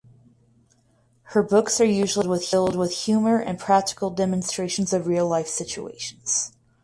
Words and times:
Her 1.25 1.43
books 1.43 1.79
are 1.79 1.85
usually 1.85 2.43
filled 2.43 2.75
with 2.75 2.91
humour 3.03 3.37
and 3.37 3.59
practical 3.59 4.09
demonstrations 4.09 4.93
of 4.93 5.05
real 5.05 5.27
life 5.27 5.47
situations. 5.47 6.53